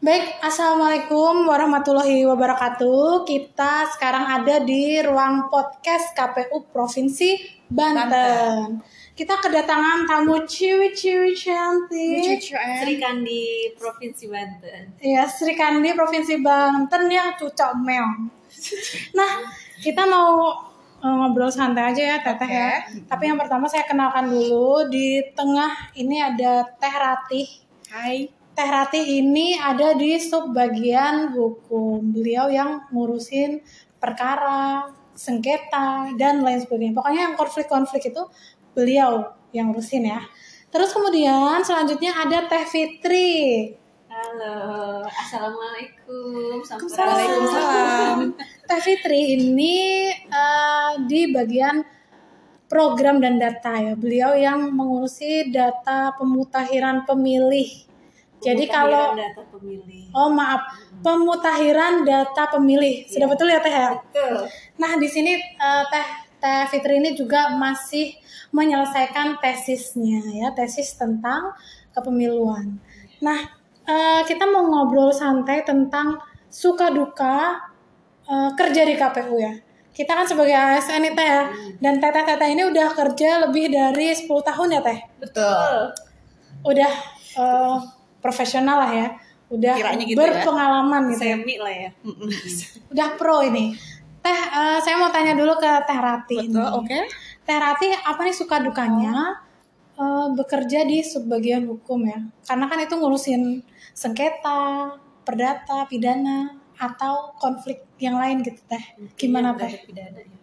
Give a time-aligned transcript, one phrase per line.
[0.00, 3.28] Baik, Assalamualaikum warahmatullahi wabarakatuh.
[3.28, 7.36] Kita sekarang ada di ruang podcast KPU Provinsi
[7.68, 8.08] Banten.
[8.08, 8.80] Banten.
[9.12, 12.40] Kita kedatangan tamu ciwi-ciwi cantik.
[12.80, 14.96] Sri Kandi Provinsi Banten.
[15.04, 18.24] Ya, Sri Kandi Provinsi Banten yang cucok meong.
[19.12, 19.52] Nah,
[19.84, 20.48] kita mau
[20.96, 22.72] eh, ngobrol santai aja ya Teteh ya.
[23.04, 27.48] Tapi yang pertama saya kenalkan dulu di tengah ini ada Teh Ratih.
[27.92, 28.39] Hai.
[28.60, 32.12] Teh Ratih ini ada di sub bagian hukum.
[32.12, 33.64] Beliau yang ngurusin
[33.96, 34.84] perkara,
[35.16, 36.92] sengketa, dan lain sebagainya.
[36.92, 38.20] Pokoknya yang konflik-konflik itu
[38.76, 40.20] beliau yang ngurusin ya.
[40.68, 43.32] Terus kemudian selanjutnya ada Teh Fitri.
[44.12, 45.08] Halo.
[45.08, 46.60] Assalamualaikum.
[46.60, 48.36] Waalaikumsalam.
[48.44, 51.80] Teh Fitri ini eh, di bagian
[52.68, 53.96] program dan data ya.
[53.96, 57.88] Beliau yang mengurusi data pemutakhiran pemilih.
[58.40, 60.02] Jadi kalau Pemutahiran data pemilih.
[60.16, 60.62] Oh maaf,
[61.04, 62.94] pemutakhiran data pemilih.
[63.06, 63.32] Sudah Iya.
[63.36, 63.90] betul ya Teh ya?
[63.94, 64.34] Betul.
[64.80, 66.06] Nah di sini eh, Teh
[66.40, 68.16] Teh Fitri ini juga masih
[68.50, 71.52] menyelesaikan tesisnya ya, tesis tentang
[71.92, 72.80] kepemiluan.
[73.20, 73.40] Nah
[73.84, 76.16] eh, kita mau ngobrol santai tentang
[76.48, 77.60] suka duka
[78.24, 79.52] eh, kerja di KPU ya.
[79.90, 81.42] Kita kan sebagai ASN nih Teh ya,
[81.76, 84.98] dan Teteh-teteh ini udah kerja lebih dari 10 tahun ya Teh.
[85.20, 85.92] Betul.
[86.64, 86.92] Udah
[87.36, 87.76] eh,
[88.20, 89.08] profesional lah ya,
[89.50, 90.20] udah Kiranya gitu ya.
[90.20, 91.24] berpengalaman gitu.
[91.26, 91.36] ya.
[91.40, 91.90] Semi lah ya.
[92.92, 93.74] Udah pro ini.
[94.20, 96.98] Teh, eh, saya mau tanya dulu ke Teh Rati Betul, oke.
[97.48, 99.40] Teh Rati, apa nih suka dukanya
[99.96, 102.20] eh, bekerja di subbagian hukum ya?
[102.44, 103.64] Karena kan itu ngurusin
[103.96, 104.92] sengketa,
[105.24, 108.84] perdata, pidana, atau konflik yang lain gitu Teh.
[109.16, 109.84] Gimana Teh?
[109.88, 110.39] pidana ya.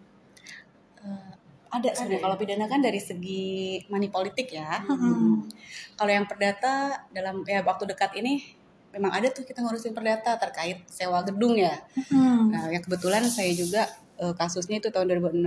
[1.68, 4.80] Ada sebenarnya kalau pidana kan dari segi money politik ya.
[4.88, 5.44] Mm-mm.
[5.98, 8.40] Kalau yang perdata dalam ya waktu dekat ini
[8.88, 11.76] memang ada tuh kita ngurusin perdata terkait sewa gedung ya.
[12.08, 12.42] Mm.
[12.48, 13.84] Nah, yang kebetulan saya juga
[14.16, 15.44] eh, kasusnya itu tahun 2006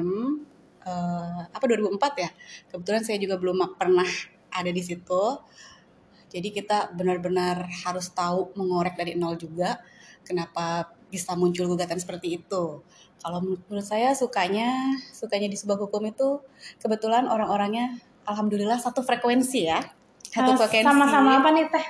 [0.86, 2.30] eh, apa 2004 ya.
[2.70, 4.06] Kebetulan saya juga belum pernah
[4.54, 5.24] ada di situ.
[6.32, 9.82] Jadi kita benar-benar harus tahu mengorek dari nol juga
[10.24, 12.80] kenapa bisa muncul gugatan seperti itu.
[13.22, 16.42] Kalau menurut saya sukanya sukanya di sebuah hukum itu
[16.82, 19.78] kebetulan orang-orangnya alhamdulillah satu frekuensi ya.
[20.32, 20.88] Satu Eh, frekuensi.
[20.88, 21.86] Sama-sama apa nih Teh?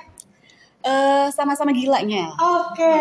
[0.82, 2.34] Eh, sama-sama gilanya.
[2.36, 2.96] Oke.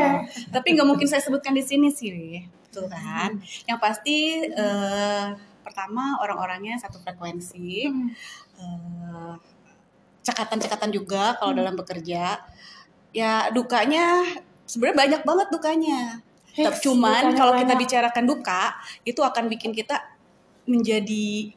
[0.53, 3.41] Tapi nggak mungkin saya sebutkan di sini sih, betul kan?
[3.65, 5.25] Yang pasti eh,
[5.65, 8.07] pertama orang-orangnya satu frekuensi, Hmm.
[8.61, 9.33] eh,
[10.21, 12.37] cekatan-cekatan juga kalau dalam bekerja.
[13.11, 14.23] Ya dukanya
[14.71, 16.01] sebenarnya banyak banget dukanya.
[16.51, 19.99] Tapi cuman kalau kita bicarakan duka itu akan bikin kita
[20.63, 21.51] menjadi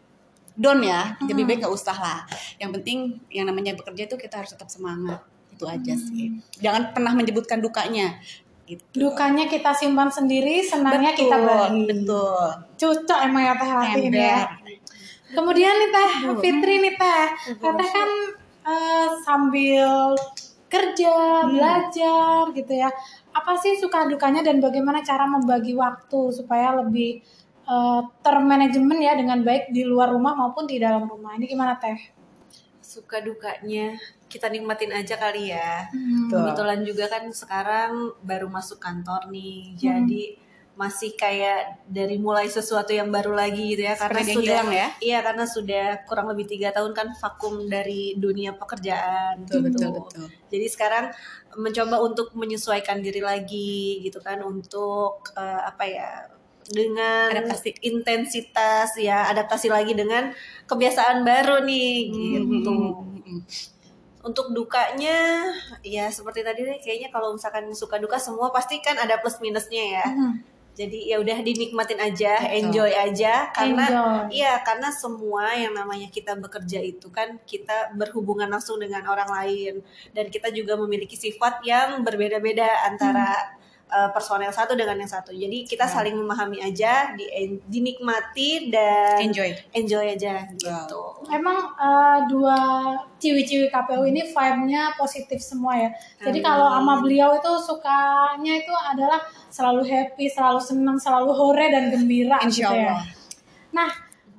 [0.54, 1.14] down ya.
[1.22, 1.50] Lebih Hmm.
[1.50, 2.20] baik nggak usah lah.
[2.58, 2.98] Yang penting
[3.30, 5.22] yang namanya bekerja itu kita harus tetap semangat.
[5.54, 6.34] Itu aja sih.
[6.34, 6.42] Hmm.
[6.58, 8.18] Jangan pernah menyebutkan dukanya.
[8.64, 8.96] Gitu.
[8.96, 11.84] Dukanya kita simpan sendiri, senangnya kita bagi.
[11.84, 12.48] Betul.
[12.80, 14.42] Cocok emang ya Teh Rati ini ya.
[15.34, 16.10] Kemudian nih Teh
[16.40, 17.26] Fitri nih Teh,
[17.60, 18.10] Teteh kan
[18.64, 20.16] eh, sambil
[20.74, 21.14] kerja,
[21.46, 22.90] belajar gitu ya.
[23.30, 27.22] Apa sih suka dukanya dan bagaimana cara membagi waktu supaya lebih
[27.70, 31.38] eh, termanajemen ya dengan baik di luar rumah maupun di dalam rumah.
[31.38, 31.98] Ini gimana Teh?
[32.82, 33.94] Suka dukanya
[34.26, 35.86] kita nikmatin aja kali ya.
[35.94, 36.26] Hmm.
[36.26, 36.42] Betul.
[36.42, 37.92] Kebetulan juga kan sekarang
[38.26, 39.78] baru masuk kantor nih.
[39.78, 40.43] Jadi
[40.74, 44.70] masih kayak dari mulai sesuatu yang baru lagi gitu ya karena Seperti dia sudah hilang
[44.74, 44.88] ya?
[44.98, 49.78] iya karena sudah kurang lebih tiga tahun kan vakum dari dunia pekerjaan Betul, gitu.
[49.78, 50.26] betul, betul.
[50.50, 51.04] Jadi sekarang
[51.54, 56.10] mencoba untuk menyesuaikan diri lagi gitu kan untuk eh, apa ya
[56.64, 57.76] dengan Adaptasi.
[57.84, 60.32] intensitas ya adaptasi lagi dengan
[60.66, 62.72] kebiasaan baru nih gitu.
[62.74, 63.40] Hmm.
[64.24, 65.52] Untuk dukanya
[65.84, 70.02] ya seperti tadi deh kayaknya kalau misalkan suka duka semua pasti kan ada plus minusnya
[70.02, 70.06] ya.
[70.08, 70.34] Hmm.
[70.74, 72.58] Jadi ya udah dinikmatin aja, Betul.
[72.58, 73.54] enjoy aja.
[73.54, 73.86] Karena
[74.28, 79.74] iya karena semua yang namanya kita bekerja itu kan kita berhubungan langsung dengan orang lain.
[80.10, 83.54] Dan kita juga memiliki sifat yang berbeda-beda antara
[83.88, 85.30] uh, personel satu dengan yang satu.
[85.30, 85.94] Jadi kita Hmm.
[85.94, 87.24] saling memahami aja, di,
[87.64, 89.50] dinikmati dan Enjoy.
[89.72, 91.02] enjoy aja gitu.
[91.28, 92.56] Emang eh, dua
[93.16, 95.90] ciwi-ciwi KPU ini vibe-nya positif semua ya.
[96.20, 96.46] Jadi Amin.
[96.46, 102.40] kalau sama beliau itu sukanya itu adalah selalu happy, selalu senang, selalu hore dan gembira
[102.42, 102.92] Insya gitu ya.
[102.92, 103.02] Allah.
[103.72, 103.90] Nah,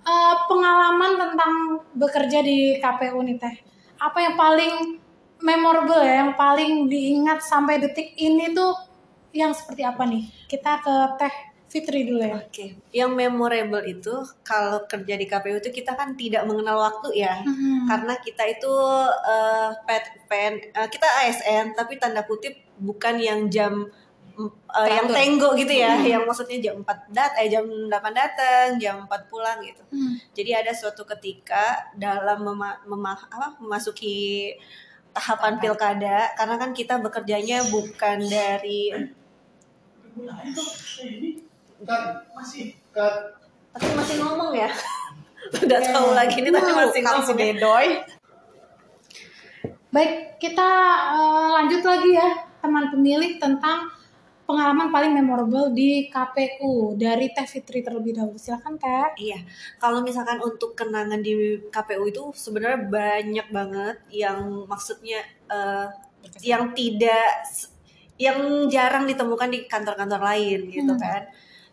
[0.02, 1.54] eh, pengalaman tentang
[1.94, 3.56] bekerja di KPU nih Teh.
[3.96, 4.74] Apa yang paling
[5.40, 8.72] memorable ya, yang paling diingat sampai detik ini tuh
[9.36, 10.24] yang seperti apa nih?
[10.46, 11.36] Kita ke Teh
[11.66, 12.40] Fitri dulu ya.
[12.40, 17.44] Oke, yang memorable itu kalau kerja di KPU itu kita kan tidak mengenal waktu ya,
[17.44, 17.84] Hmm.
[17.84, 18.72] karena kita itu
[19.26, 23.92] eh, pet- PN, eh, kita ASN tapi tanda kutip bukan yang jam
[24.38, 26.06] eh, yang tenggo gitu ya, Hmm.
[26.06, 29.84] yang maksudnya jam 4 dat eh jam 8 datang, jam 4 pulang gitu.
[29.90, 30.16] Hmm.
[30.32, 34.52] Jadi ada suatu ketika dalam mema- mema- apa, memasuki
[35.12, 38.92] tahapan pilkada, karena kan kita bekerjanya bukan dari
[42.36, 43.16] masih cut.
[43.76, 44.72] tapi masih ngomong ya.
[45.64, 47.36] Udah tahu lagi ini tapi masih ngomong.
[47.36, 47.54] ya.
[47.54, 47.88] Bedoy.
[49.92, 50.70] Baik, kita
[51.16, 52.30] eh, lanjut lagi ya
[52.64, 53.92] teman pemilih tentang
[54.46, 58.40] pengalaman paling memorable di KPU dari Teh Fitri terlebih dahulu.
[58.40, 59.12] Silakan Teh.
[59.20, 59.44] Iya,
[59.82, 65.20] kalau misalkan untuk kenangan di KPU itu sebenarnya banyak banget yang maksudnya
[65.52, 65.88] eh,
[66.42, 67.46] yang tidak
[68.18, 71.02] yang jarang ditemukan di kantor-kantor lain gitu Hmm.
[71.02, 71.24] kan.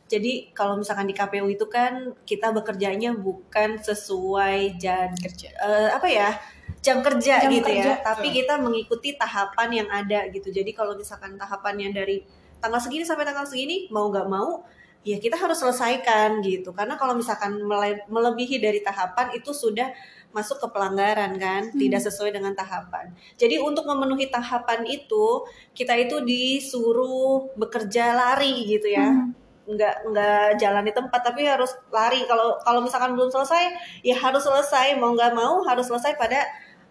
[0.06, 5.48] Jadi kalau misalkan di KPU itu kan kita bekerjanya bukan sesuai jam Kerja.
[5.48, 6.36] eh, apa ya
[6.82, 7.94] jam kerja Jam gitu kerja.
[7.96, 10.50] ya, tapi kita mengikuti tahapan yang ada gitu.
[10.50, 12.26] Jadi kalau misalkan tahapannya dari
[12.58, 14.66] tanggal segini sampai tanggal segini mau nggak mau
[15.02, 16.70] ya kita harus selesaikan gitu.
[16.70, 19.90] Karena kalau misalkan mele- melebihi dari tahapan itu sudah
[20.32, 21.76] masuk ke pelanggaran kan, Hmm.
[21.76, 23.12] tidak sesuai dengan tahapan.
[23.36, 25.44] Jadi untuk memenuhi tahapan itu
[25.76, 29.08] kita itu disuruh bekerja lari gitu ya.
[29.10, 29.34] Hmm.
[29.62, 33.70] nggak nggak jalan di tempat tapi harus lari kalau kalau misalkan belum selesai
[34.02, 36.42] ya harus selesai mau nggak mau harus selesai pada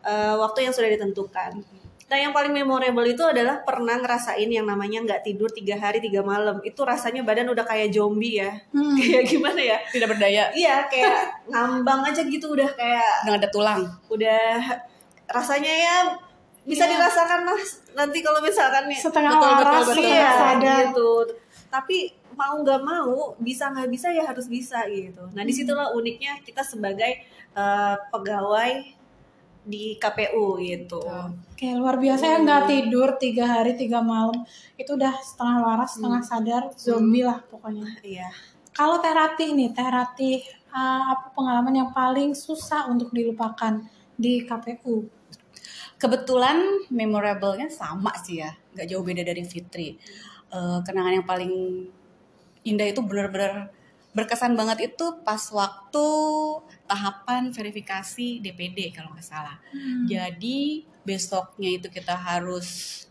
[0.08, 1.68] eh, waktu yang sudah ditentukan
[2.12, 6.20] nah yang paling memorable itu adalah pernah ngerasain yang namanya nggak tidur tiga hari tiga
[6.22, 8.96] malam itu rasanya badan udah kayak zombie ya Hmm.
[9.00, 10.52] kayak gimana ya Tidak berdaya.
[10.52, 13.80] iya kayak ngambang aja gitu udah kayak Udah ada tulang.
[14.06, 14.60] udah
[15.26, 15.96] rasanya ya
[16.62, 16.94] bisa Iya.
[16.94, 17.62] dirasakan lah
[17.96, 19.96] nanti kalau misalkan nih Setengah Betul, betul, waras, betul.
[19.96, 20.78] setengah Iya, sadar.
[20.86, 21.12] gitu.
[21.72, 21.98] Tapi
[22.32, 25.24] mau nggak mau, bisa nggak bisa ya harus bisa gitu.
[25.32, 28.72] Nah di situlah uniknya kita sebagai eh, pegawai
[29.62, 31.02] di KPU gitu.
[31.54, 34.42] Oke, luar biasa ya nggak tidur tiga hari tiga malam.
[34.78, 37.86] Itu udah setengah waras, setengah sadar, zombie lah pokoknya.
[38.02, 38.30] Iya.
[38.72, 40.32] Kalau Teh Rati nih, Teh Rati,
[40.72, 43.84] uh, apa pengalaman yang paling susah untuk dilupakan
[44.16, 45.06] di KPU?
[46.02, 50.02] Kebetulan memorable-nya sama sih ya, nggak jauh beda dari Fitri.
[50.52, 51.54] Eh, kenangan yang paling
[52.68, 53.72] indah itu benar-benar
[54.12, 56.08] berkesan banget itu pas waktu
[56.88, 59.58] tahapan verifikasi DPD kalau nggak salah.
[60.06, 63.02] Jadi besoknya itu kita harus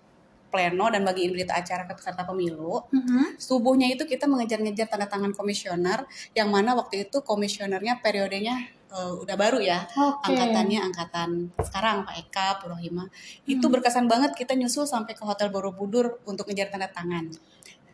[0.51, 2.83] pleno dan bagiin berita acara ke peserta pemilu.
[2.91, 3.39] Mhm.
[3.39, 6.05] Subuhnya itu kita mengejar-ngejar tanda tangan komisioner
[6.35, 8.59] yang mana waktu itu komisionernya periodenya
[8.91, 10.27] eh, udah baru ya Oke.
[10.27, 13.07] angkatannya angkatan sekarang Pak Eka Purwohima
[13.47, 17.31] itu berkesan banget kita nyusul sampai ke Hotel Borobudur untuk ngejar tanda tangan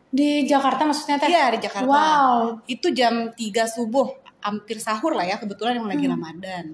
[0.07, 1.27] Di Jakarta maksudnya Teh?
[1.27, 2.63] iya di Jakarta Wow.
[2.65, 4.07] itu jam 3 subuh
[4.39, 6.15] hampir sahur lah ya kebetulan yang lagi Hmm.
[6.15, 6.65] Ramadan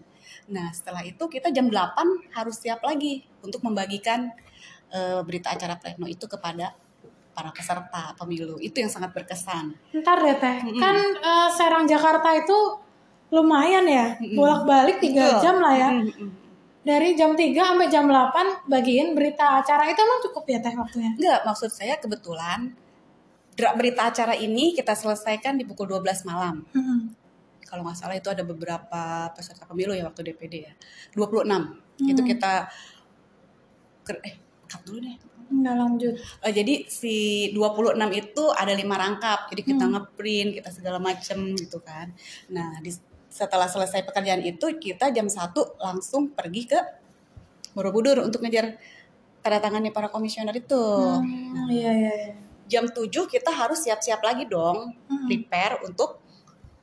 [0.43, 4.29] nah setelah itu kita jam 8 harus siap lagi untuk membagikan
[4.89, 6.75] eh, berita acara pleno itu kepada
[7.33, 10.77] para peserta pemilu itu yang sangat berkesan Ntar deh Teh, Mm-mm.
[10.77, 12.53] kan uh, Serang Jakarta itu
[13.33, 15.41] lumayan ya, bolak-balik tiga Betul.
[15.41, 15.89] jam lah ya.
[15.89, 16.29] Mm-mm.
[16.85, 21.11] Dari jam 3 sampai jam 8 bagiin berita acara itu emang cukup ya Teh waktunya?
[21.17, 22.77] Enggak, maksud saya kebetulan
[23.53, 26.65] dra- berita acara ini kita selesaikan di pukul 12 malam.
[26.69, 26.99] Mhm.
[27.63, 29.01] Kalau nggak salah itu ada beberapa
[29.33, 30.73] peserta pemilu ya waktu DPD ya.
[31.11, 31.73] 26.
[31.99, 32.29] Itu Hmm.
[32.29, 32.53] kita
[34.03, 34.35] ker- eh
[34.65, 35.15] cut dulu deh.
[35.53, 36.13] Nggak lanjut.
[36.41, 37.15] Eh, jadi si
[37.49, 39.49] 26 itu ada lima rangkap.
[39.49, 39.93] Jadi kita Hmm.
[39.95, 42.09] ngeprint, kita segala macem gitu kan.
[42.49, 42.89] Nah, di,
[43.27, 46.79] setelah selesai pekerjaan itu kita jam 1 langsung pergi ke
[47.73, 48.77] Borobudur untuk ngejar
[49.41, 50.77] tanda tangannya para komisioner itu.
[50.77, 52.13] Hmm, iya iya.
[52.21, 52.33] iya.
[52.65, 55.25] Jam 7 kita harus siap-siap lagi dong Hmm.
[55.25, 56.19] prepare untuk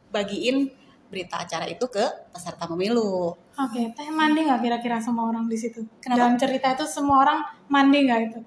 [0.08, 0.70] bagiin
[1.06, 3.34] berita acara itu ke peserta pemilu.
[3.56, 5.82] Oke, Teh mandi nggak kira-kira semua orang di situ?
[5.98, 6.18] Kenapa?
[6.22, 8.40] Dalam cerita itu semua orang mandi nggak itu?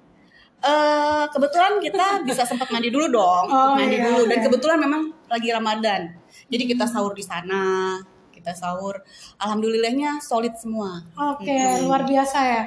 [0.61, 4.45] Eh kebetulan kita bisa sempat mandi dulu dong, Oh, mandi iya, dulu dan oke.
[4.47, 6.01] kebetulan memang lagi Ramadan.
[6.47, 7.99] Jadi kita sahur di sana,
[8.31, 9.03] kita sahur.
[9.37, 11.03] Alhamdulillahnya solid semua.
[11.35, 11.83] Oke, Mm-mm.
[11.83, 12.63] luar biasa ya.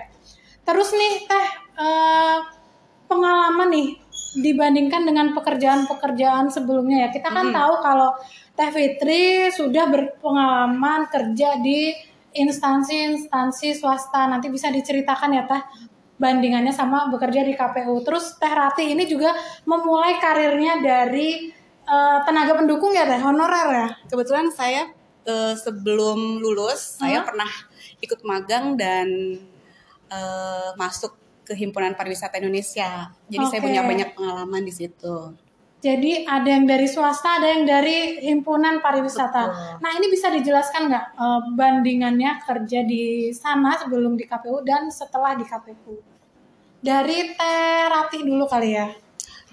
[0.61, 2.37] Terus nih Teh, eh,
[3.07, 3.89] pengalaman nih
[4.37, 7.11] dibandingkan dengan pekerjaan-pekerjaan sebelumnya ya.
[7.11, 7.57] Kita kan Mm-mm.
[7.57, 8.11] tahu kalau
[8.57, 11.93] Teh Fitri sudah berpengalaman kerja di
[12.37, 14.29] instansi-instansi swasta.
[14.29, 15.63] Nanti bisa diceritakan ya Teh
[16.17, 18.05] bandingannya sama bekerja di KPU.
[18.05, 19.33] Terus Teh Rati ini juga
[19.65, 21.49] memulai karirnya dari
[21.85, 23.89] eh, tenaga pendukung ya Teh, honorer ya.
[24.09, 24.89] Kebetulan saya
[25.25, 27.27] eh, sebelum lulus saya Hah?
[27.29, 27.51] pernah
[28.05, 29.09] ikut magang dan
[30.13, 33.15] eh, masuk ke Himpunan Pariwisata Indonesia.
[33.31, 33.67] Jadi saya Oke.
[33.71, 35.39] punya banyak pengalaman di situ.
[35.87, 39.43] Jadi ada yang dari swasta, ada yang dari himpunan pariwisata.
[39.47, 39.79] Betul.
[39.85, 45.39] Nah ini bisa dijelaskan nggak eh, bandingannya kerja di sana sebelum di KPU dan setelah
[45.39, 45.95] di KPU?
[46.83, 48.89] Dari Teh Ratih dulu kali ya.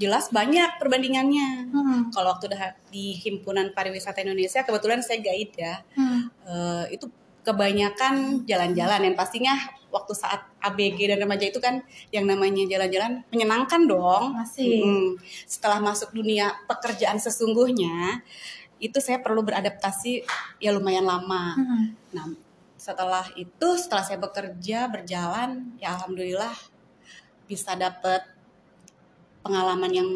[0.01, 1.69] Jelas banyak perbandingannya.
[1.69, 1.99] Hmm.
[2.09, 2.49] Kalau waktu
[2.89, 5.85] di Himpunan Pariwisata Indonesia, kebetulan saya guide ya.
[5.93, 6.33] Hmm.
[6.49, 9.53] Eh, itu kebanyakan jalan-jalan yang pastinya
[9.93, 14.33] waktu saat ABG dan remaja itu kan yang namanya jalan-jalan menyenangkan dong.
[14.33, 14.81] Masih.
[14.81, 15.09] Mm.
[15.45, 18.25] Setelah masuk dunia pekerjaan sesungguhnya
[18.83, 20.27] itu saya perlu beradaptasi
[20.59, 21.55] ya lumayan lama.
[21.55, 21.85] Hmm.
[22.11, 22.27] Nah,
[22.75, 26.51] setelah itu setelah saya bekerja berjalan ya alhamdulillah
[27.47, 28.27] bisa dapat
[29.39, 30.09] pengalaman yang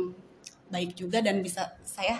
[0.68, 2.20] baik juga dan bisa saya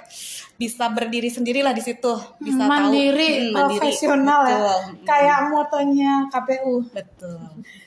[0.56, 3.80] bisa berdiri sendirilah di situ bisa tahu mandiri, Hmm, mandiri.
[3.82, 4.56] profesional ya.
[4.56, 4.80] Betul.
[5.04, 6.74] Kayak motonya KPU.
[6.90, 7.40] betul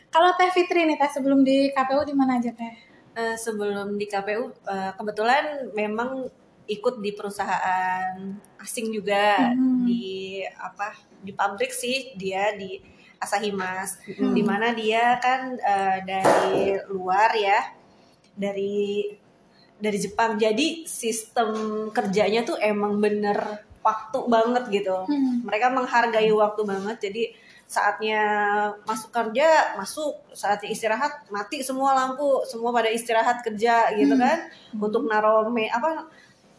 [0.08, 2.74] Kalau Teh Fitri nih Teh sebelum di KPU di mana aja Teh?
[3.10, 6.26] Eh, sebelum di KPU eh, kebetulan memang
[6.66, 8.14] ikut di perusahaan
[8.56, 9.82] asing juga Hmm.
[9.82, 12.78] di apa di pabrik sih dia di
[13.16, 14.32] Asahimas Hmm.
[14.32, 17.60] di mana dia kan eh, dari luar ya
[18.32, 19.04] dari
[19.80, 20.36] dari Jepang.
[20.36, 21.50] Jadi sistem
[21.90, 25.08] kerjanya tuh emang bener waktu banget gitu.
[25.08, 25.40] Hmm.
[25.42, 26.96] mereka menghargai waktu banget.
[27.00, 27.22] Jadi
[27.64, 28.22] saatnya
[28.84, 30.20] masuk kerja masuk.
[30.36, 32.44] Saatnya istirahat mati semua lampu.
[32.44, 34.22] Semua pada istirahat kerja gitu Hmm.
[34.22, 34.38] kan.
[34.76, 36.06] Untuk naro me apa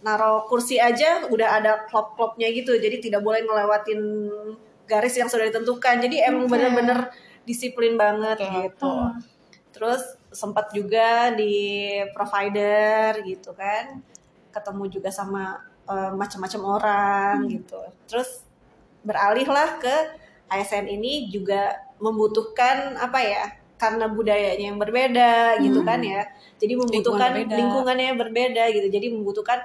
[0.02, 2.74] naro kursi aja udah ada klop-klopnya gitu.
[2.74, 4.02] Jadi tidak boleh ngelewatin
[4.90, 6.02] garis yang sudah ditentukan.
[6.02, 6.58] Jadi emang Oke.
[6.58, 7.14] bener-bener
[7.46, 8.86] disiplin banget gitu.
[8.90, 9.18] Hmm.
[9.72, 14.00] terus sempat juga di provider gitu kan
[14.52, 18.44] ketemu juga sama eh, macam-macam orang gitu terus
[19.02, 19.96] beralihlah ke
[20.48, 23.44] ASN ini juga membutuhkan apa ya
[23.76, 25.88] karena budayanya yang berbeda gitu Hmm.
[25.90, 26.22] kan ya
[26.62, 27.02] jadi membutuhkan
[27.34, 27.56] Lingkungan berbeda.
[27.58, 29.60] lingkungannya yang berbeda gitu jadi membutuhkan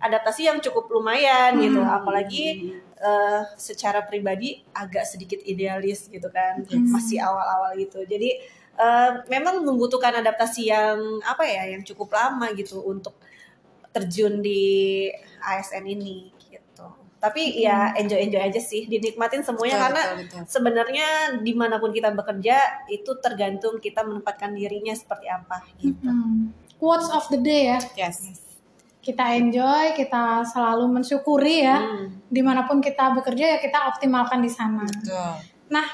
[0.00, 1.92] adaptasi yang cukup lumayan gitu Hmm.
[1.92, 6.88] apalagi eh, secara pribadi agak sedikit idealis gitu kan Hmm.
[6.88, 8.40] masih awal-awal gitu jadi
[8.80, 13.12] eh, memang membutuhkan adaptasi yang apa ya yang cukup lama gitu untuk
[13.92, 15.06] terjun di
[15.42, 16.86] ASN ini gitu
[17.20, 20.42] tapi ya enjoy enjoy aja sih dinikmatin semuanya Betul, karena betul, betul.
[20.48, 21.06] sebenarnya
[21.44, 22.56] di mana pun kita bekerja
[22.88, 26.56] itu tergantung kita menempatkan dirinya seperti apa gitu Hmm.
[26.80, 27.78] Quotes of the day ya.
[27.92, 28.48] yes
[29.04, 31.76] Kita enjoy, kita selalu mensyukuri ya.
[31.76, 32.20] Hmm.
[32.28, 34.84] Di mana pun kita bekerja ya kita optimalkan di sana.
[34.88, 35.40] betul
[35.72, 35.88] Nah,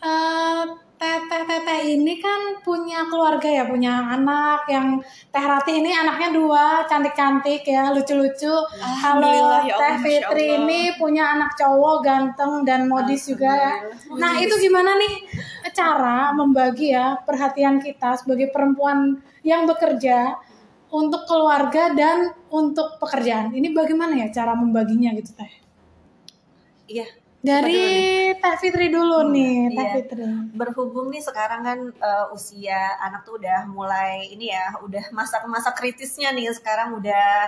[0.00, 0.64] eh,
[0.96, 7.62] teteh-teteh ini kan punya keluarga ya, punya anak yang Teh Rati ini anaknya dua, cantik-cantik
[7.68, 8.48] ya, lucu-lucu.
[8.48, 10.58] Kalau Alhamdulillah, ya Allah, Teh Fitri Allah.
[10.64, 13.74] ini punya anak cowok ganteng dan modis juga ya.
[14.16, 15.14] Nah, itu gimana nih
[15.76, 20.40] cara membagi ya perhatian kita sebagai perempuan yang bekerja
[20.88, 23.52] untuk keluarga dan untuk pekerjaan.
[23.52, 25.66] Ini bagaimana ya cara membaginya gitu, Teh?
[26.86, 27.06] iya
[27.46, 27.82] Dari
[28.34, 29.94] Teh Fitri dulu nih, Teh iya.
[29.94, 30.24] Fitri.
[30.58, 36.34] berhubung nih sekarang kan eh, usia anak tuh udah mulai ini ya udah masa-masa kritisnya
[36.34, 37.46] nih sekarang udah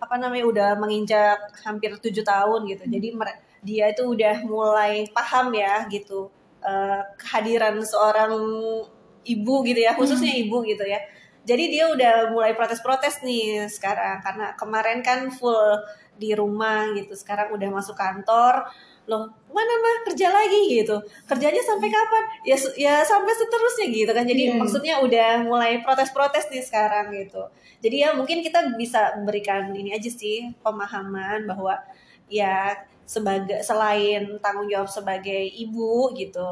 [0.00, 3.08] apa namanya udah menginjak hampir tujuh tahun gitu jadi
[3.64, 6.32] dia itu udah mulai paham ya gitu
[6.64, 8.32] eh, kehadiran seorang
[9.24, 11.00] ibu gitu ya khususnya ibu gitu ya
[11.44, 15.84] jadi dia udah mulai protes-protes nih sekarang karena kemarin kan full
[16.16, 18.68] di rumah gitu sekarang udah masuk kantor
[19.04, 20.82] loh mana mah kerja lagi?
[20.82, 20.96] Gitu.
[21.30, 22.24] Kerjanya sampai kapan?
[22.42, 24.24] Ya ya sampai seterusnya gitu kan.
[24.26, 24.58] Jadi Iya.
[24.58, 27.46] maksudnya udah mulai protes-protes nih sekarang gitu.
[27.78, 31.78] Jadi ya mungkin kita bisa berikan ini aja sih pemahaman bahwa
[32.26, 32.74] ya
[33.06, 36.48] sebagai selain tanggung jawab sebagai ibu gitu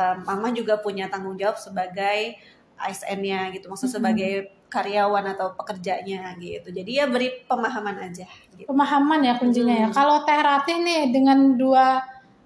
[0.00, 2.34] eh, mama juga punya tanggung jawab sebagai
[2.80, 3.68] ASN-nya gitu.
[3.68, 8.24] Maksud sebagai karyawan atau pekerjanya gitu jadi ya beri pemahaman aja
[8.54, 8.70] gitu.
[8.70, 9.86] Pemahaman ya kuncinya ya.
[9.90, 9.96] Hmm.
[9.98, 11.98] Kalau Teh Rati nih dengan dua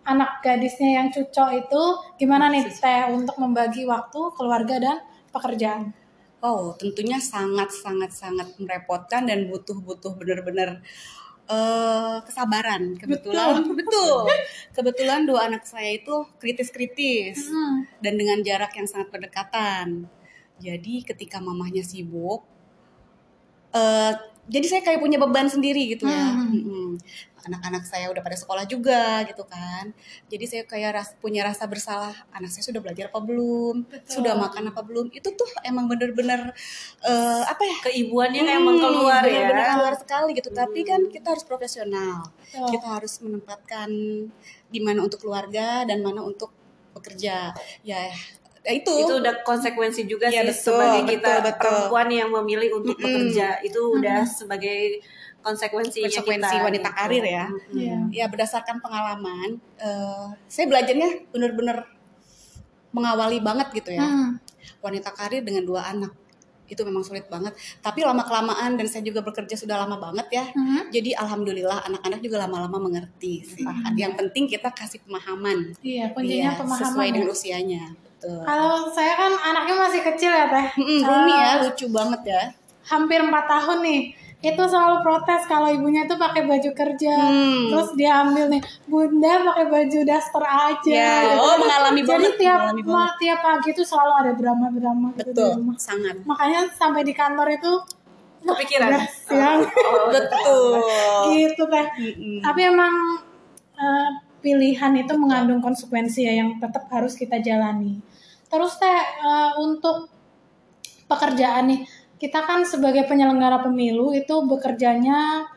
[0.05, 1.83] anak gadisnya yang cucok itu
[2.17, 4.97] gimana nih Teh untuk membagi waktu keluarga dan
[5.31, 5.93] pekerjaan?
[6.45, 10.81] Oh, tentunya sangat sangat sangat merepotkan dan butuh-butuh benar-benar
[11.45, 12.97] eh kesabaran.
[12.97, 14.25] Kebetulan betul.
[14.73, 17.85] Kebetulan dua anak saya itu kritis-kritis Hmm.
[18.01, 20.09] dan dengan jarak yang sangat berdekatan.
[20.63, 22.47] Jadi ketika mamahnya sibuk
[23.75, 26.37] eh jadi saya kayak punya beban sendiri gitu ya.
[26.37, 26.53] Hmm.
[26.53, 26.89] Mm-mm.
[27.49, 29.93] Anak-anak saya udah pada sekolah juga gitu kan.
[30.29, 32.13] Jadi saya kayak ras- punya rasa bersalah.
[32.29, 33.89] Anak saya sudah belajar apa belum?
[33.89, 34.21] Betul.
[34.21, 35.09] Sudah makan apa belum?
[35.17, 36.53] Itu tuh emang bener-bener
[37.05, 37.77] eh, apa ya?
[37.89, 40.49] keibuannya Hmm, emang keluar ya bener-bener keluar sekali gitu.
[40.53, 42.29] Tapi kan kita harus profesional.
[42.29, 42.69] Betul.
[42.69, 43.89] Kita harus menempatkan
[44.69, 46.53] di mana untuk keluarga dan mana untuk
[46.93, 47.57] bekerja.
[47.81, 48.13] Ya Ya
[48.73, 48.93] itu.
[48.97, 51.57] itu udah konsekuensi juga Iya, sih betul, sebagai betul, kita betul.
[51.61, 53.05] perempuan yang memilih untuk Mm-mm.
[53.05, 54.81] bekerja itu udah sebagai
[55.45, 56.99] konsekuensinya Konsekuensi kita, wanita gitu.
[57.05, 57.45] karir ya.
[57.53, 57.77] Mm-mm.
[57.77, 57.99] Iya.
[58.25, 61.85] Ya berdasarkan pengalaman, eh, saya belajarnya bener-bener
[62.95, 64.07] mengawali banget gitu ya.
[64.07, 64.41] Hmm.
[64.81, 66.15] Wanita karir dengan dua anak
[66.65, 67.53] itu memang sulit banget.
[67.79, 70.45] Tapi lama kelamaan dan saya juga bekerja sudah lama banget ya.
[70.51, 70.89] Hmm.
[70.89, 73.65] Jadi alhamdulillah anak-anak juga lama-lama mengerti sih.
[73.95, 75.77] Yang penting kita kasih pemahaman.
[75.81, 76.81] Iya, kuncinya Iya, pemahaman.
[76.81, 77.13] sesuai ya.
[77.13, 77.83] dengan usianya.
[77.93, 78.41] Betul.
[78.41, 80.67] Kalau saya kan anaknya masih kecil ya teh.
[80.77, 82.43] Mm-mm, Rumi ya Eh, lucu banget ya.
[82.85, 84.01] hampir 4 tahun nih.
[84.47, 87.17] Itu selalu protes kalau ibunya tuh pakai baju kerja.
[87.17, 87.73] Hmm.
[87.73, 91.41] Terus dia ambil nih, "Bunda pakai baju daster aja." Ya, Gitu.
[91.41, 93.13] oh, mengalami Jadi banget, tiap mengalami banget.
[93.19, 95.77] tiap pagi tuh selalu ada drama-drama gitu di Betul, rumah.
[95.79, 96.17] sangat.
[96.23, 97.73] Makanya sampai di kantor itu
[98.43, 98.93] kepikiran
[99.25, 100.77] siang Oh, Betul.
[101.33, 101.87] gitu teh.
[101.97, 102.39] Mm-mm.
[102.39, 102.95] Tapi emang
[103.75, 104.09] eh,
[104.39, 107.97] pilihan itu mengandung konsekuensi ya yang tetap harus kita jalani.
[108.47, 110.13] Terus teh eh, untuk
[111.05, 111.81] pekerjaan nih,
[112.19, 115.51] kita kan sebagai penyelenggara pemilu itu bekerjanya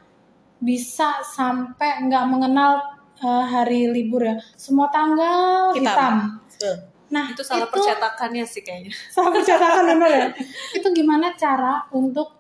[0.58, 2.82] bisa sampai nggak mengenal
[3.22, 4.36] eh, hari libur ya.
[4.58, 5.86] Semua tanggal Hitam.
[5.86, 6.16] hitam.
[6.50, 6.76] Betul.
[7.08, 10.28] Nah itu salah percetakannya sih kayaknya salah percetakan bener ya.
[10.76, 12.36] Itu gimana cara untuk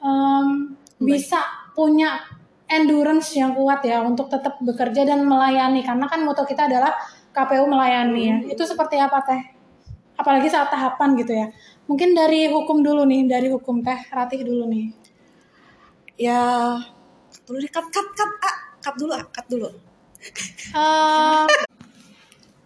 [0.00, 1.42] em, bisa
[1.74, 2.22] punya
[2.72, 6.96] endurance yang kuat ya untuk tetap bekerja dan melayani karena kan moto kita adalah
[7.32, 8.36] KPU melayani ya.
[8.48, 9.42] Itu seperti apa teh?
[10.22, 11.50] Apalagi saat tahapan gitu ya.
[11.90, 14.94] Mungkin dari hukum dulu nih, dari hukum teh Ratih dulu nih.
[16.14, 16.78] Ya,
[17.42, 19.68] dulu di cut cut cut ah, cut dulu ah, cut dulu.
[20.72, 21.46] Eh,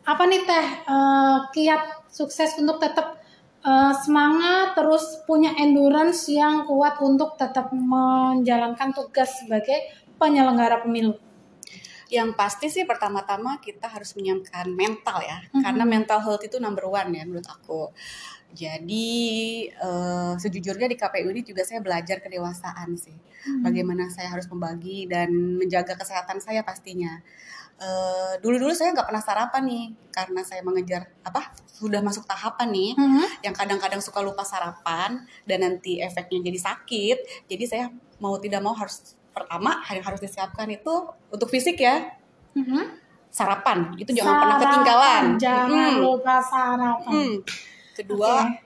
[0.05, 3.17] apa nih teh eh, kiat sukses untuk tetap
[3.65, 9.89] eh, semangat terus punya endurance yang kuat untuk tetap menjalankan tugas sebagai
[10.21, 11.17] penyelenggara pemilu.
[12.07, 15.63] Yang pasti sih pertama-tama kita harus menyiapkan mental ya, Mhm.
[15.63, 17.91] karena mental health itu number one ya menurut aku.
[18.55, 19.09] Jadi
[19.69, 23.17] eh, sejujurnya di KPU ini juga saya belajar kedewasaan sih.
[23.63, 27.21] Bagaimana saya harus membagi dan menjaga kesehatan saya pastinya.
[27.77, 32.91] Eh, dulu-dulu saya nggak pernah sarapan nih, karena saya mengejar apa sudah masuk tahapan nih,
[32.97, 33.45] Mhm.
[33.45, 37.19] yang kadang-kadang suka lupa sarapan dan nanti efeknya jadi sakit.
[37.53, 40.95] Jadi saya mau tidak mau harus pertama yang harus disiapkan itu
[41.29, 42.09] untuk fisik ya
[42.57, 43.05] Mhm.
[43.29, 45.23] sarapan itu jangan pernah Sarapan, ketinggalan.
[45.37, 46.01] Jangan Mm.
[46.01, 47.13] lupa sarapan.
[47.13, 47.35] Mm.
[47.93, 48.65] Kedua Oke.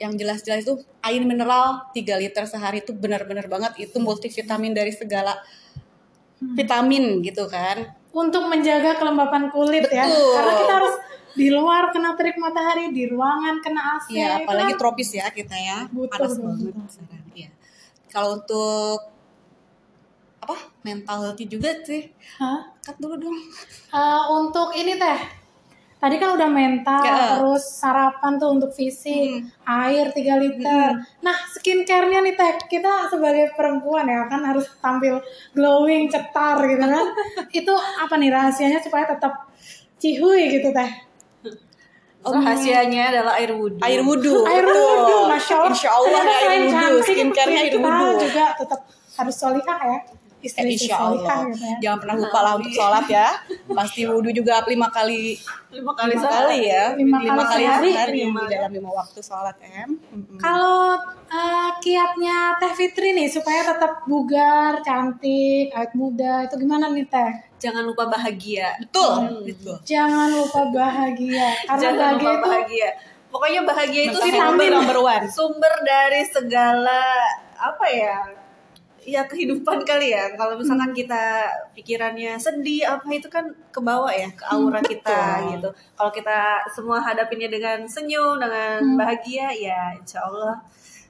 [0.00, 5.36] yang jelas-jelas itu air mineral 3 liter sehari itu benar-benar banget itu multivitamin dari segala
[6.40, 6.56] Hmm.
[6.56, 7.92] vitamin gitu kan.
[8.10, 10.04] Untuk menjaga kelembapan kulit ya.
[10.04, 10.32] Betul.
[10.32, 10.94] Karena kita harus
[11.32, 14.08] di luar kena terik matahari, di ruangan kena AC.
[14.10, 15.84] Itu apalagi kan- tropis ya kita ya.
[15.86, 16.92] Betul, Panas betul, banget.
[17.32, 17.48] Iya.
[18.08, 18.98] Kalau untuk?
[20.82, 22.10] Mental healthy juga sih.
[22.36, 22.58] Hah?
[22.80, 23.38] Cut dulu dong.
[23.88, 25.18] Eh, untuk ini teh
[25.96, 27.38] tadi kan udah mental Ya.
[27.38, 29.46] terus sarapan tuh untuk fisik Hmm.
[29.86, 30.90] air 3 liter
[31.22, 35.22] nah skincare-nya nih teh kita sebagai perempuan ya kan harus tampil
[35.54, 37.06] glowing cetar gitu kan
[37.54, 39.46] itu apa nih rahasianya supaya tetap
[39.96, 40.90] cihuy gitu teh
[42.20, 44.42] rahasianya adalah air wudhu Air wudhu.
[44.50, 46.98] air wudhu masya allah Insya Allah air wudhu.
[47.04, 48.10] Skincare-nya air kita wudhu.
[48.20, 49.98] juga tetap harus solihah ya
[50.42, 51.46] istri Insya Allah.
[51.48, 53.28] gitu ya Jangan pernah lupa lah untuk sholat ya.
[53.70, 55.38] Pasti wudhu juga lima kali
[55.72, 56.84] lima kali lima kali ya.
[56.98, 57.90] Lima kali sehari.
[57.94, 58.40] sehari Lima.
[58.44, 59.96] di dalam lima waktu sholat em.
[59.96, 60.36] Mm-mm.
[60.36, 60.98] Kalau
[61.30, 67.32] eh, kiatnya Teh Fitri nih supaya tetap bugar, cantik, awet muda itu gimana nih Teh?
[67.62, 69.46] jangan lupa bahagia Betul.
[69.46, 69.76] Betul.
[69.86, 72.88] Jangan lupa bahagia karena jangan bahagia lupa itu bahagia
[73.32, 75.24] pokoknya bahagia itu sumber number one.
[75.30, 77.02] sumber dari segala
[77.54, 78.16] apa ya
[79.02, 80.98] ya kehidupan kali ya kalau misalkan Hmm.
[80.98, 81.22] kita
[81.72, 85.50] pikirannya sedih apa itu kan ke bawah ya ke aura kita Hmm, betul.
[85.50, 86.38] gitu kalau kita
[86.70, 88.96] semua hadapinnya dengan senyum dengan Hmm.
[88.96, 90.62] bahagia ya insya Allah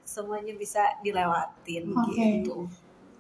[0.03, 2.17] semuanya bisa dilewatin Oke.
[2.17, 2.69] gitu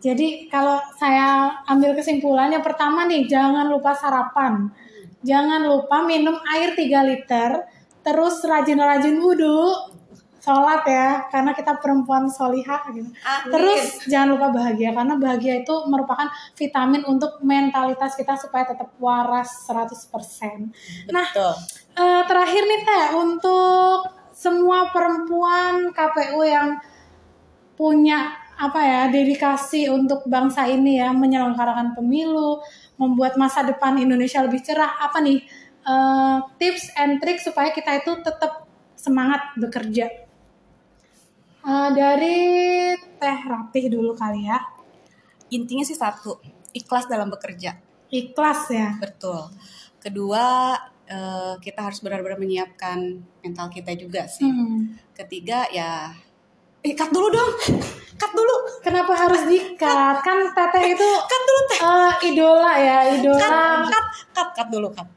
[0.02, 4.66] Jadi kalau saya ambil kesimpulan yang pertama nih jangan lupa sarapan.
[5.22, 7.62] Jangan lupa minum air 3 liter,
[8.02, 9.91] terus rajin-rajin wudhu,
[10.42, 13.06] sholat ya, karena kita perempuan solihah gitu.
[13.22, 13.52] Amin.
[13.54, 16.26] Terus jangan lupa bahagia karena bahagia itu merupakan
[16.58, 20.74] vitamin untuk mentalitas kita supaya tetap waras 100%.
[21.14, 21.54] Nah, Betul.
[21.94, 26.74] eh, terakhir nih Teh untuk semua perempuan KPU yang
[27.78, 32.58] punya apa ya dedikasi untuk bangsa ini ya menyelenggarakan pemilu,
[32.98, 34.98] membuat masa depan Indonesia lebih cerah.
[35.06, 35.38] Apa nih
[35.86, 38.66] eh, tips and trick supaya kita itu tetap
[38.98, 40.21] semangat bekerja?
[41.62, 42.38] Eh, dari
[42.98, 44.58] Teh Rapih dulu kali ya.
[45.54, 46.42] Intinya sih satu,
[46.74, 47.78] ikhlas dalam bekerja.
[48.10, 48.98] Ikhlas ya.
[48.98, 49.46] Betul.
[50.02, 50.74] Kedua,
[51.06, 52.98] eh, kita harus benar-benar menyiapkan
[53.46, 54.42] mental kita juga sih.
[54.42, 54.98] Hmm.
[55.14, 56.10] Ketiga ya,
[56.82, 57.52] eh cut dulu dong,
[58.20, 60.18] cut dulu, Kenapa harus di-cut?
[60.26, 63.86] Kan teteh itu cut dulu teh, eh, idola ya, cut, idola.
[63.86, 65.08] cut, cut, cut dulu cut.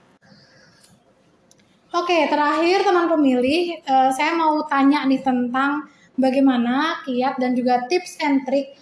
[1.95, 8.19] Oke, terakhir teman pemilih, eh, saya mau tanya nih tentang bagaimana kiat dan juga tips
[8.23, 8.75] and trick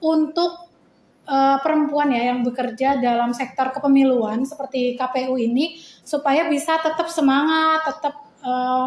[0.00, 0.68] untuk
[1.28, 7.84] eh, perempuan ya yang bekerja dalam sektor kepemiluan seperti KPU ini supaya bisa tetap semangat,
[7.88, 8.86] tetap eh,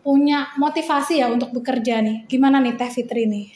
[0.00, 2.24] punya motivasi ya untuk bekerja nih.
[2.24, 3.48] Gimana nih Teh Fitri nih?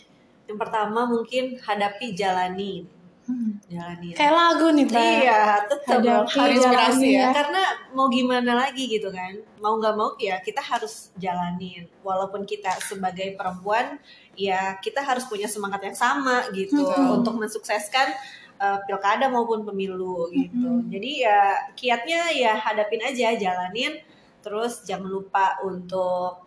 [0.45, 2.94] Yang pertama mungkin hadapi jalani.
[3.25, 3.57] Hmm.
[3.67, 4.13] Jalani.
[4.13, 5.17] Kayak lagu nih Teh.
[5.25, 7.29] Iya, tetap Harus inspirasi jalani ya.
[7.33, 12.69] karena mau gimana lagi gitu kan mau nggak mau ya kita harus jalanin walaupun kita
[12.85, 13.97] sebagai perempuan
[14.35, 17.17] ya kita harus punya semangat yang sama gitu Hmm.
[17.17, 18.13] untuk mensukseskan
[18.57, 20.85] uh, pilkada maupun pemilu gitu Hmm.
[20.93, 21.41] jadi ya
[21.73, 24.05] kiatnya ya hadapin aja jalanin
[24.45, 26.45] terus jangan lupa untuk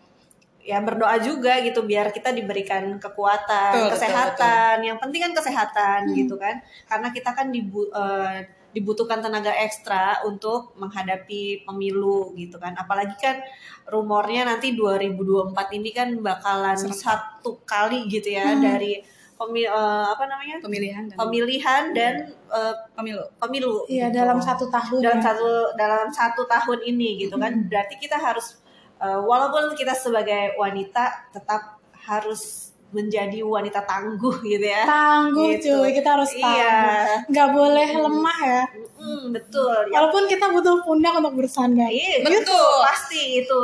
[0.67, 5.99] ya berdoa juga gitu biar kita diberikan kekuatan Betul, betul, kesehatan yang penting kan kesehatan
[6.03, 6.13] Hmm.
[6.13, 12.75] gitu kan karena kita kan dibu- eh, dibutuhkan tenaga ekstra untuk menghadapi pemilu gitu kan
[12.75, 13.39] apalagi kan
[13.87, 16.99] rumornya nanti 2024 ini kan bakalan Serentak.
[17.41, 18.59] satu kali gitu ya Hmm.
[18.61, 18.99] dari
[19.33, 19.71] pemi- eh,
[20.05, 22.13] apa namanya Pemilihan dan pemilihan dan
[22.47, 23.23] eh, pemilu.
[23.37, 24.19] pemilu Iya, gitu.
[24.19, 24.99] dalam satu tahun.
[24.99, 25.25] dalam ya.
[25.25, 27.65] satu dalam satu tahun ini gitu kan Hmm.
[27.65, 28.59] berarti kita harus
[28.97, 35.75] eh, walaupun kita sebagai wanita tetap harus menjadi wanita tangguh gitu ya Tangguh Gitu.
[35.75, 36.55] cuy, kita harus tangguh.
[36.55, 38.63] iya Nggak boleh lemah ya.
[38.95, 41.87] Mm, betul ya Walaupun kita butuh pundak untuk bersandar.
[41.87, 42.47] Iya, Betul.
[42.47, 43.57] gitu, pasti itu.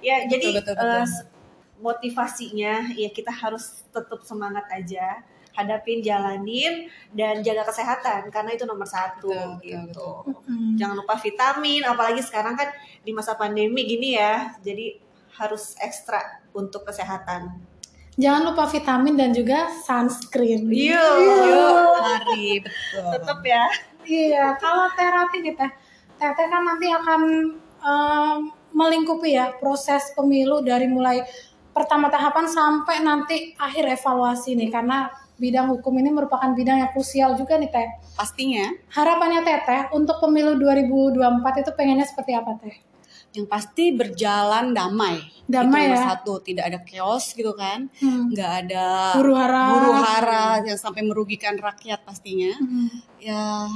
[0.00, 0.90] Ya, jadi betul, betul.
[0.92, 1.24] eh, s-
[1.78, 5.22] motivasinya ya kita harus tetap semangat aja,
[5.54, 10.10] hadapin, jalanin dan jaga kesehatan karena itu nomor satu Betul, betul, gitu.
[10.50, 10.74] Hmm.
[10.74, 12.68] Jangan lupa vitamin, apalagi sekarang kan
[13.06, 14.98] di masa pandemi gini ya, jadi
[15.38, 17.54] harus ekstra untuk kesehatan.
[18.14, 20.70] Jangan lupa vitamin dan juga sunscreen.
[20.70, 21.02] Iya.
[21.50, 23.10] Yuk, hari betul.
[23.18, 23.64] Tetap ya.
[24.04, 25.70] Iya, kalau terapi nih teh,
[26.22, 27.22] teteh kan nanti akan
[27.82, 28.38] em,
[28.74, 31.26] melingkupi ya proses pemilu dari mulai
[31.74, 37.34] pertama tahapan sampai nanti akhir evaluasi nih karena bidang hukum ini merupakan bidang yang krusial
[37.34, 37.88] juga nih teh.
[38.14, 42.74] Pastinya Harapannya teteh untuk pemilu 2024 itu pengennya seperti apa teh?
[43.34, 45.18] yang pasti berjalan damai.
[45.50, 46.02] Damai Itu ya?
[46.06, 47.90] satu, tidak ada chaos gitu kan.
[47.98, 48.30] Hmm.
[48.30, 48.86] Nggak ada
[49.18, 49.64] Huru hara.
[49.74, 52.54] huru hara yang sampai merugikan rakyat pastinya.
[52.54, 52.88] Hmm.
[53.18, 53.66] Ya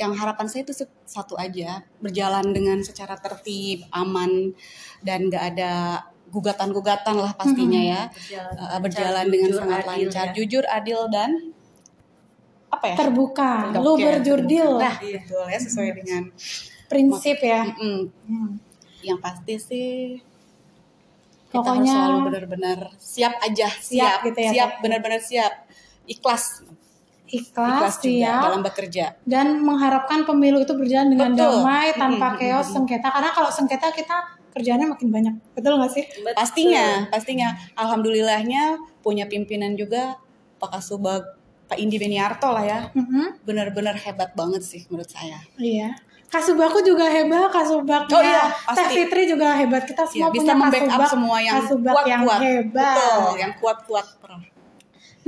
[0.00, 4.50] yang harapan saya itu satu aja, berjalan dengan secara tertib, aman
[5.04, 8.02] dan nggak ada gugatan-gugatan lah pastinya ya.
[8.56, 10.32] Uh, berjalan dengan jujur, sangat adil lancar, ya.
[10.32, 11.30] jujur, adil dan
[12.72, 12.96] apa ya?
[12.96, 16.32] Terbuka, lu berjurdil, Nah, betul ya sesuai dengan
[16.88, 17.68] prinsip ya.
[17.68, 17.98] Mm-mm.
[18.28, 18.50] Hmm.
[19.02, 19.92] yang pasti sih
[21.50, 25.52] kita harus Pokoknya selalu benar-benar siap aja Siap siap gitu ya, siap benar-benar siap
[26.06, 26.62] ikhlas
[27.26, 31.66] ikhlas, ikhlas juga siap, dalam bekerja dan mengharapkan pemilu itu berjalan dengan Betul.
[31.66, 32.74] damai tanpa chaos mm-mm.
[32.78, 34.16] sengketa karena kalau sengketa kita
[34.52, 35.34] kerjaannya makin banyak.
[35.56, 36.04] Betul nggak sih?
[36.36, 37.56] Pastinya pastinya.
[37.74, 40.16] Alhamdulillahnya punya pimpinan juga
[40.60, 41.24] Pak Kasubag
[41.66, 42.80] Pak Indi Beniarto lah ya.
[42.92, 43.42] Mhm.
[43.48, 45.40] benar-benar hebat banget sih menurut saya.
[45.56, 45.96] Iya.
[46.28, 48.88] Kasubagku juga hebat, Kasubagnya Oh iya, Teh.
[48.88, 49.84] Fitri juga hebat.
[49.84, 52.08] Kita ya, semua bisa punya Kasubag, semua yang Kasubag kuat-kuat.
[52.08, 52.96] yang hebat.
[52.96, 54.06] betul yang kuat-kuat.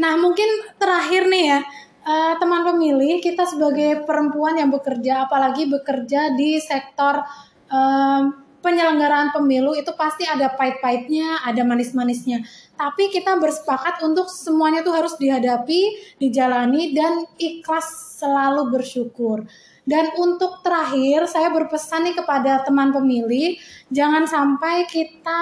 [0.00, 0.48] Nah, mungkin
[0.80, 1.60] terakhir nih ya,
[2.04, 7.20] eh, teman pemilih, kita sebagai perempuan yang bekerja, apalagi bekerja di sektor
[7.68, 12.40] em, penyelenggaraan pemilu, itu pasti ada pahit-pahitnya, ada manis-manisnya.
[12.80, 19.44] Tapi kita bersepakat untuk semuanya tuh harus dihadapi, dijalani, dan ikhlas selalu bersyukur.
[19.84, 23.60] Dan untuk terakhir, saya berpesan nih kepada teman pemilih,
[23.92, 25.40] jangan sampai kita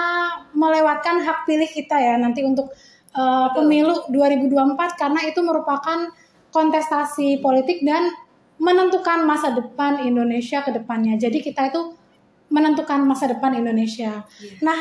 [0.58, 2.74] melewatkan hak pilih kita ya nanti untuk
[3.14, 6.10] uh, pemilu 2024 karena itu merupakan
[6.50, 8.10] kontestasi politik dan
[8.58, 11.14] menentukan masa depan Indonesia ke depannya.
[11.22, 11.94] Jadi kita itu
[12.52, 14.28] menentukan masa depan Indonesia.
[14.60, 14.78] Nah,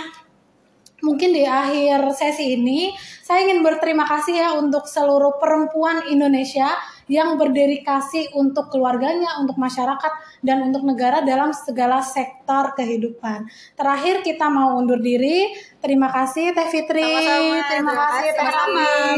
[1.01, 2.93] mungkin di akhir sesi ini
[3.25, 6.69] saya ingin berterima kasih ya untuk seluruh perempuan Indonesia
[7.11, 13.51] yang berdedikasi untuk keluarganya, untuk masyarakat dan untuk negara dalam segala sektor kehidupan.
[13.75, 15.51] Terakhir kita mau undur diri.
[15.83, 17.03] Terima kasih Teh Fitri.
[17.03, 17.67] Sama-sama.
[17.67, 18.47] Terima Terima kasih Teh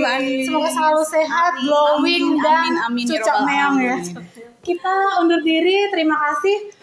[0.10, 0.34] Ani.
[0.42, 3.98] Semoga selalu sehat, Amin, glowing amin, dan amin, amin, ya cucok meong ya.
[4.64, 5.92] Kita undur diri.
[5.94, 6.83] Terima kasih.